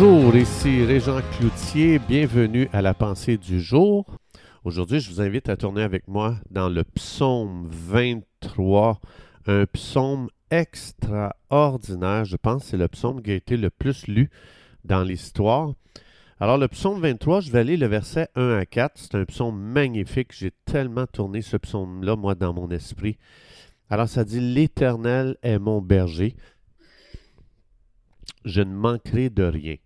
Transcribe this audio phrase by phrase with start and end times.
[0.00, 4.06] Bonjour, ici Régent Cloutier, bienvenue à la pensée du jour.
[4.62, 9.00] Aujourd'hui, je vous invite à tourner avec moi dans le psaume 23,
[9.48, 12.24] un psaume extraordinaire.
[12.24, 14.30] Je pense que c'est le psaume qui a été le plus lu
[14.84, 15.72] dans l'histoire.
[16.38, 18.92] Alors, le psaume 23, je vais aller le verset 1 à 4.
[18.94, 20.32] C'est un psaume magnifique.
[20.32, 23.18] J'ai tellement tourné ce psaume-là, moi, dans mon esprit.
[23.90, 26.36] Alors, ça dit L'Éternel est mon berger
[28.48, 29.76] je ne manquerai de rien.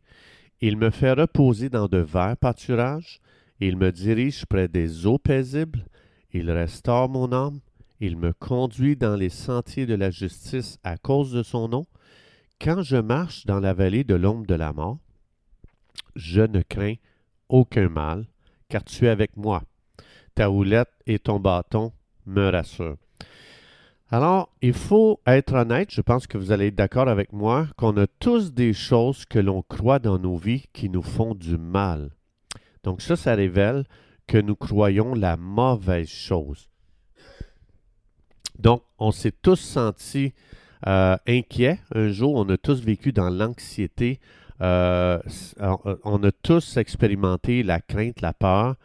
[0.60, 3.20] Il me fait reposer dans de verts pâturages,
[3.60, 5.84] il me dirige près des eaux paisibles,
[6.32, 7.58] il restaure mon âme,
[8.00, 11.86] il me conduit dans les sentiers de la justice à cause de son nom.
[12.60, 14.98] Quand je marche dans la vallée de l'ombre de la mort,
[16.14, 16.94] je ne crains
[17.48, 18.26] aucun mal,
[18.68, 19.62] car tu es avec moi.
[20.34, 21.92] Ta houlette et ton bâton
[22.26, 22.96] me rassurent.
[24.12, 27.96] Alors, il faut être honnête, je pense que vous allez être d'accord avec moi, qu'on
[27.96, 32.10] a tous des choses que l'on croit dans nos vies qui nous font du mal.
[32.84, 33.84] Donc ça, ça révèle
[34.26, 36.68] que nous croyons la mauvaise chose.
[38.58, 40.34] Donc, on s'est tous sentis
[40.86, 41.80] euh, inquiets.
[41.94, 44.20] Un jour, on a tous vécu dans l'anxiété.
[44.60, 45.20] Euh,
[46.04, 48.76] on a tous expérimenté la crainte, la peur.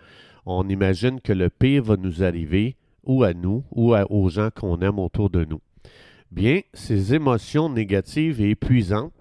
[0.46, 4.80] On imagine que le pire va nous arriver ou à nous ou aux gens qu'on
[4.82, 5.62] aime autour de nous.
[6.30, 9.14] Bien, ces émotions négatives et épuisantes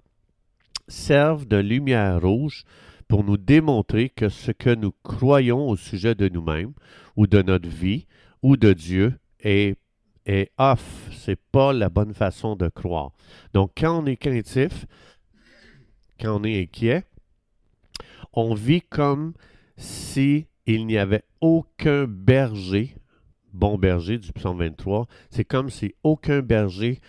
[0.87, 2.63] servent de lumière rouge
[3.07, 6.73] pour nous démontrer que ce que nous croyons au sujet de nous-mêmes
[7.15, 8.05] ou de notre vie
[8.43, 9.77] ou de Dieu est,
[10.25, 11.09] est off.
[11.11, 13.13] C'est pas la bonne façon de croire.
[13.53, 14.85] Donc, quand on est craintif,
[16.19, 17.05] quand on est inquiet,
[18.33, 19.33] on vit comme
[19.77, 22.96] si il n'y avait aucun berger
[23.57, 26.99] bon berger du psaume 23, c'est comme si aucun berger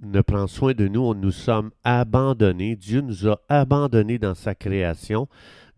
[0.00, 5.28] ne prend soin de nous, nous sommes abandonnés, Dieu nous a abandonnés dans sa création.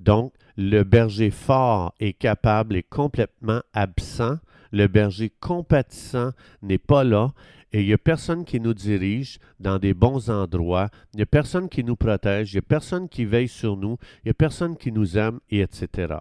[0.01, 4.39] Donc, le berger fort est capable et complètement absent.
[4.71, 6.31] Le berger compatissant
[6.63, 7.33] n'est pas là
[7.73, 11.27] et il n'y a personne qui nous dirige dans des bons endroits, il n'y a
[11.27, 14.35] personne qui nous protège, il n'y a personne qui veille sur nous, il n'y a
[14.35, 16.15] personne qui nous aime, et etc.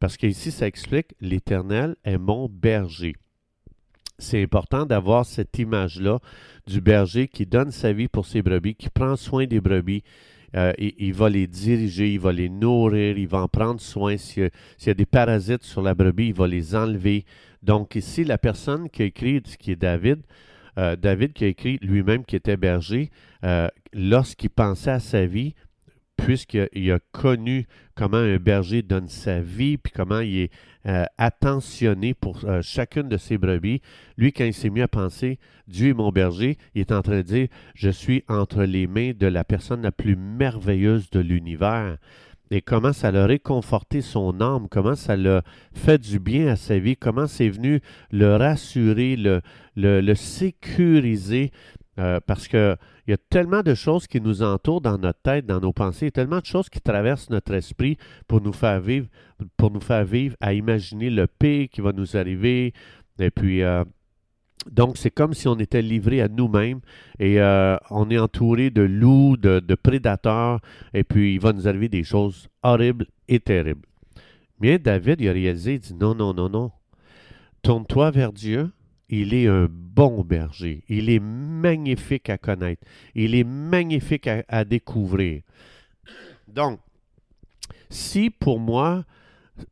[0.00, 3.14] Parce qu'ici, ça explique l'Éternel est mon berger.
[4.18, 6.18] C'est important d'avoir cette image-là
[6.66, 10.02] du berger qui donne sa vie pour ses brebis, qui prend soin des brebis.
[10.56, 14.16] Euh, il, va les diriger, il va les nourrir, il va en prendre soin.
[14.16, 14.50] S'il
[14.86, 17.24] y, a des parasites sur la brebis, il va les enlever.
[17.62, 20.22] Donc ici, la personne qui a écrit, qui est David,
[20.78, 23.10] euh, David qui a écrit lui-même qui était berger,
[23.44, 25.54] euh, lorsqu'il pensait à sa vie,
[26.24, 30.50] puisqu'il a connu comment un berger donne sa vie, puis comment il est
[30.86, 33.82] euh, attentionné pour euh, chacune de ses brebis.
[34.16, 35.38] Lui, quand il s'est mis à penser,
[35.68, 39.12] Dieu est mon berger, il est en train de dire, je suis entre les mains
[39.12, 41.98] de la personne la plus merveilleuse de l'univers.
[42.52, 45.42] Et comment ça l'a réconforté son âme, comment ça l'a
[45.72, 49.40] fait du bien à sa vie, comment c'est venu le rassurer, le,
[49.76, 51.52] le, sécuriser,
[51.98, 55.46] euh, parce que il y a tellement de choses qui nous entourent dans notre tête,
[55.46, 59.08] dans nos pensées, tellement de choses qui traversent notre esprit pour nous faire vivre,
[59.56, 62.72] pour nous faire vivre à imaginer le pire qui va nous arriver.
[63.18, 63.84] Et puis, euh,
[64.70, 66.80] donc, c'est comme si on était livré à nous-mêmes
[67.18, 70.60] et euh, on est entouré de loups, de, de, prédateurs,
[70.94, 73.86] et puis il va nous arriver des choses horribles et terribles.
[74.60, 76.70] Mais David, il a réalisé, il dit non, non, non, non.
[77.62, 78.70] Tourne-toi vers Dieu,
[79.10, 80.84] il est un bon berger.
[80.88, 82.82] Il est magnifique à connaître.
[83.14, 85.42] Il est magnifique à, découvrir.
[86.46, 86.78] Donc,
[87.90, 89.04] si pour moi,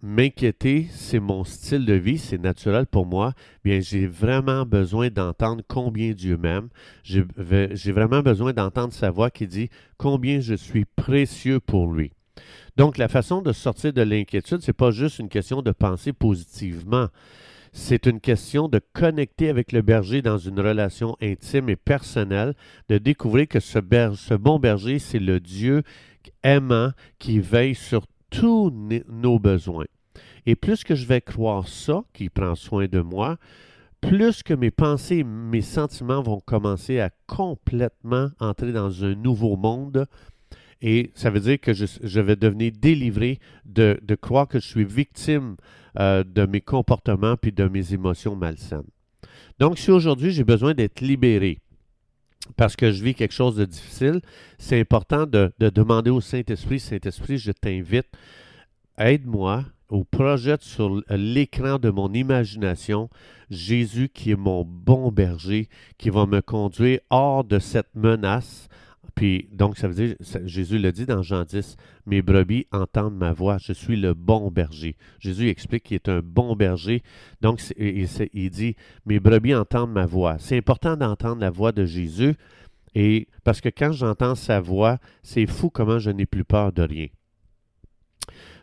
[0.02, 3.32] m'inquiéter, c'est mon style de vie, c'est naturel pour moi,
[3.64, 6.68] bien, j'ai vraiment besoin d'entendre combien Dieu m'aime.
[7.04, 12.12] J'ai vraiment besoin d'entendre sa voix qui dit combien je suis précieux pour lui.
[12.76, 17.08] Donc, la façon de sortir de l'inquiétude, c'est pas juste une question de penser positivement.
[17.72, 22.54] C'est une question de connecter avec le berger dans une relation intime et personnelle,
[22.88, 25.82] de découvrir que ce, bon berger, c'est le Dieu
[26.42, 28.72] aimant qui veille sur tous
[29.08, 29.86] nos besoins.
[30.46, 33.36] Et plus que je vais croire ça, qui prend soin de moi,
[34.00, 40.06] plus que mes pensées, mes sentiments vont commencer à complètement entrer dans un nouveau monde
[40.80, 45.56] et ça veut dire que je, vais devenir délivré de, croire que je suis victime
[45.98, 48.84] euh, de mes comportements puis de mes émotions malsaines.
[49.58, 51.58] Donc, si aujourd'hui j'ai besoin d'être libéré
[52.56, 54.20] parce que je vis quelque chose de difficile,
[54.58, 58.06] c'est important de, de, demander au Saint-Esprit, Saint-Esprit, je t'invite,
[58.96, 63.08] aide-moi ou projette sur l'écran de mon imagination
[63.50, 68.68] Jésus qui est mon bon berger, qui va me conduire hors de cette menace,
[69.18, 71.74] Puis, donc, ça veut dire, Jésus le dit dans Jean 10,
[72.06, 74.94] mes brebis entendent ma voix, je suis le bon berger.
[75.18, 77.02] Jésus explique qu'il est un bon berger.
[77.40, 78.76] Donc, il, dit,
[79.06, 80.36] mes brebis entendent ma voix.
[80.38, 82.36] C'est important d'entendre la voix de Jésus,
[82.94, 86.82] et parce que quand j'entends sa voix, c'est fou comment je n'ai plus peur de
[86.82, 87.08] rien.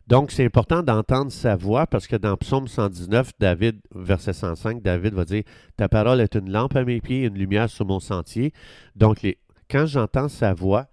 [0.08, 5.16] Donc, c'est important d'entendre sa voix parce que dans Psaume 119, David, verset 105, David
[5.16, 5.44] va dire
[5.76, 8.54] Ta parole est une lampe à mes pieds une lumière sur mon sentier.
[8.96, 9.38] Donc, les,
[9.70, 10.88] quand j'entends sa voix,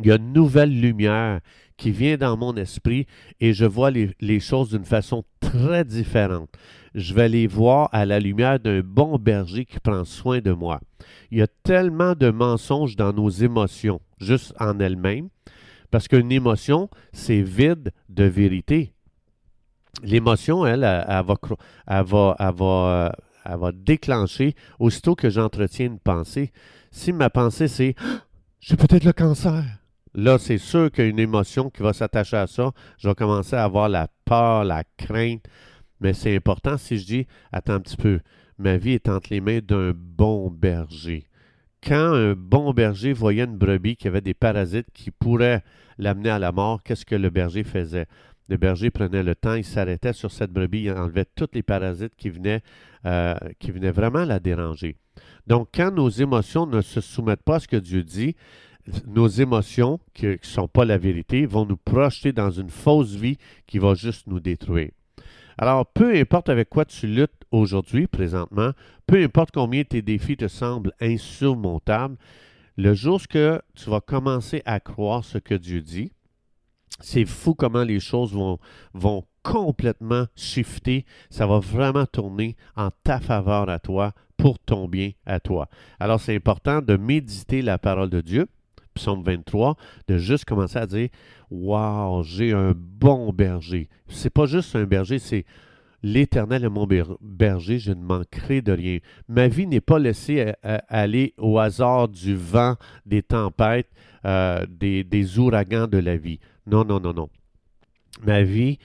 [0.00, 1.40] il y a une nouvelle lumière
[1.76, 3.06] qui vient dans mon esprit
[3.40, 6.48] et je vois les, choses d'une façon très différente.
[6.94, 10.80] Je vais les voir à la lumière d'un bon berger qui prend soin de moi.
[11.30, 15.28] Il y a tellement de mensonges dans nos émotions, juste en elles-mêmes,
[15.90, 18.92] parce qu'une émotion, c'est vide de vérité.
[20.02, 21.36] L'émotion, elle, elle, va,
[21.86, 22.04] elle,
[22.38, 23.12] elle, va,
[23.44, 26.52] elle va déclencher aussitôt que j'entretiens une pensée.
[26.90, 27.94] Si ma pensée c'est
[28.60, 29.64] j'ai peut-être le cancer,
[30.14, 32.72] là c'est sûr qu'il y a une émotion qui va s'attacher à ça.
[32.98, 35.44] Je vais commencer à avoir la peur, la crainte.
[36.00, 38.20] Mais c'est important si je dis attends un petit peu,
[38.58, 41.26] ma vie est entre les mains d'un bon berger.
[41.84, 45.64] Quand un bon berger voyait une brebis qui avait des parasites qui pourraient
[45.98, 48.06] l'amener à la mort, qu'est-ce que le berger faisait?
[48.48, 52.14] Le berger prenait le temps, il s'arrêtait sur cette brebis, il enlevait tous les parasites
[52.16, 52.60] qui venaient,
[53.06, 54.96] euh, qui venaient vraiment la déranger.
[55.46, 58.36] Donc, quand nos émotions ne se soumettent pas à ce que Dieu dit,
[59.06, 63.38] nos émotions, qui ne sont pas la vérité, vont nous projeter dans une fausse vie
[63.66, 64.90] qui va juste nous détruire.
[65.58, 68.72] Alors, peu importe avec quoi tu luttes aujourd'hui, présentement,
[69.06, 72.16] peu importe combien tes défis te semblent insurmontables,
[72.76, 76.12] le jour que tu vas commencer à croire ce que Dieu dit,
[77.00, 81.04] c'est fou comment les choses vont, complètement shifter.
[81.28, 85.68] Ça va vraiment tourner en ta faveur à toi pour ton bien à toi.
[85.98, 88.46] Alors, c'est important de méditer la parole de Dieu,
[88.94, 91.08] psaume 23, de juste commencer à dire
[91.50, 93.88] Waouh, j'ai un bon berger.
[94.08, 95.44] C'est pas juste un berger, c'est
[96.02, 96.88] L'Éternel est mon
[97.20, 98.98] berger, je ne manquerai de rien.
[99.28, 102.74] Ma vie n'est pas laissée aller au hasard du vent,
[103.06, 103.90] des tempêtes,
[104.24, 106.40] euh, des, ouragans de la vie.
[106.66, 107.28] Non, non, non, non.
[108.24, 108.78] Ma vie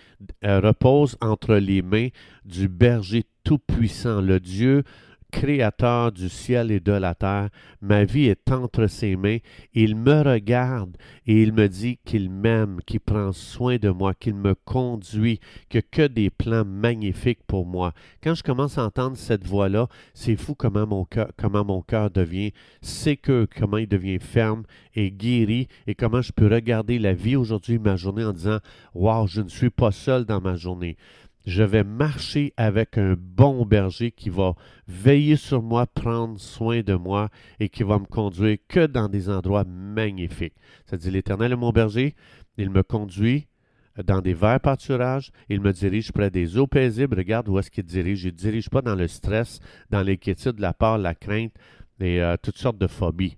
[0.46, 2.10] euh, repose entre les mains
[2.46, 4.84] du berger tout-puissant, le Dieu
[5.32, 7.50] Créateur du ciel et de la terre,
[7.82, 9.40] ma vie est entre ses mains.
[9.74, 10.96] Il me regarde
[11.26, 15.80] et il me dit qu'il m'aime, qu'il prend soin de moi, qu'il me conduit, que
[15.80, 17.94] que des plans magnifiques pour moi.
[18.24, 22.10] Quand je commence à entendre cette voix-là, c'est fou comment mon cœur, comment mon cœur
[22.10, 24.64] devient sécure, comment il devient ferme
[24.96, 28.60] et guéri, et comment je peux regarder la vie aujourd'hui, ma journée, en disant,
[28.94, 30.96] wow, je ne suis pas seul dans ma journée
[31.48, 34.54] je vais marcher avec un bon berger qui va
[34.86, 37.30] veiller sur moi, prendre soin de moi
[37.62, 40.56] et qui va me conduire que dans des endroits magnifiques.
[40.86, 42.16] Ça dit l'Éternel est mon berger,
[42.58, 43.48] il me conduit
[44.04, 47.18] dans des verts pâturages, il me dirige près des eaux paisibles.
[47.18, 48.26] Regarde où est-ce qu'il dirige.
[48.26, 49.60] Il ne dirige pas dans le stress,
[49.90, 51.54] dans l'inquiétude, la peur, la crainte
[52.02, 53.38] et euh, toutes sortes de phobies.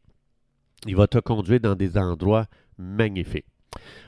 [0.87, 2.47] Il va te conduire dans des endroits
[2.79, 3.45] magnifiques.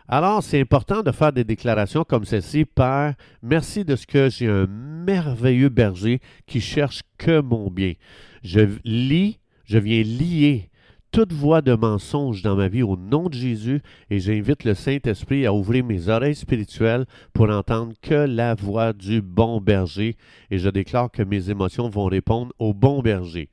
[0.07, 2.65] Alors, c'est important de faire des déclarations comme celle-ci.
[2.65, 7.93] Père, merci de ce que j'ai un merveilleux berger qui cherche que mon bien.
[8.43, 10.71] Je lis, je viens lier
[11.11, 15.45] toute voix de mensonge dans ma vie au nom de Jésus et j'invite le Saint-Esprit
[15.45, 20.15] à ouvrir mes oreilles spirituelles pour entendre que la voix du bon berger
[20.49, 23.49] et je déclare que mes émotions vont répondre au bon berger.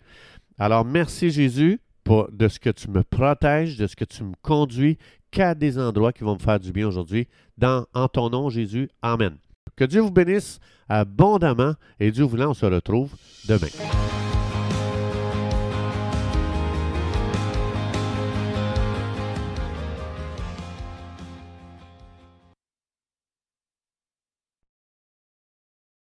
[0.58, 4.34] Alors merci Jésus pour, de ce que tu me protèges, de ce que tu me
[4.42, 4.96] conduis
[5.30, 7.28] qu'à des endroits qui vont me faire du bien aujourd'hui.
[7.56, 8.88] Dans, en ton nom, Jésus.
[9.02, 9.36] Amen.
[9.76, 13.14] Que Dieu vous bénisse abondamment et Dieu voulant, on se retrouve
[13.46, 13.68] demain.